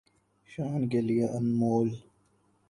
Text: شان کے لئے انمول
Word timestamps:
شان 0.49 0.81
کے 0.91 0.99
لئے 1.07 1.25
انمول 1.37 1.89